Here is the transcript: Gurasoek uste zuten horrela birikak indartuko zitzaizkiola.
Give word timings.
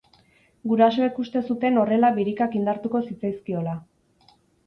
Gurasoek 0.69 1.19
uste 1.23 1.43
zuten 1.49 1.77
horrela 1.81 2.09
birikak 2.17 2.57
indartuko 2.61 3.01
zitzaizkiola. 3.09 3.77